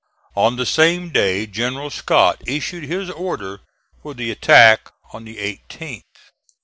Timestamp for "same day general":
0.65-1.91